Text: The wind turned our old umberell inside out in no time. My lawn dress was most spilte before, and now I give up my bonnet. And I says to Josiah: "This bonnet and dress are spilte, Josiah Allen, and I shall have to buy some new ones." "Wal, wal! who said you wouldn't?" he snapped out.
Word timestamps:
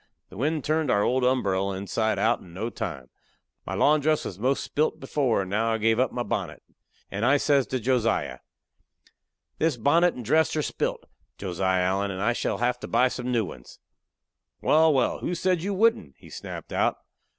The 0.29 0.37
wind 0.37 0.63
turned 0.63 0.89
our 0.89 1.03
old 1.03 1.21
umberell 1.23 1.71
inside 1.77 2.17
out 2.17 2.39
in 2.39 2.55
no 2.55 2.71
time. 2.71 3.11
My 3.67 3.75
lawn 3.75 3.99
dress 3.99 4.25
was 4.25 4.39
most 4.39 4.63
spilte 4.63 4.99
before, 4.99 5.41
and 5.41 5.51
now 5.51 5.73
I 5.73 5.77
give 5.77 5.99
up 5.99 6.11
my 6.11 6.23
bonnet. 6.23 6.63
And 7.11 7.23
I 7.23 7.37
says 7.37 7.67
to 7.67 7.79
Josiah: 7.79 8.39
"This 9.59 9.77
bonnet 9.77 10.15
and 10.15 10.25
dress 10.25 10.55
are 10.55 10.63
spilte, 10.63 11.05
Josiah 11.37 11.83
Allen, 11.83 12.09
and 12.09 12.19
I 12.19 12.33
shall 12.33 12.57
have 12.57 12.79
to 12.79 12.87
buy 12.87 13.09
some 13.09 13.31
new 13.31 13.45
ones." 13.45 13.77
"Wal, 14.59 14.91
wal! 14.91 15.19
who 15.19 15.35
said 15.35 15.61
you 15.61 15.75
wouldn't?" 15.75 16.15
he 16.17 16.31
snapped 16.31 16.73
out. 16.73 16.97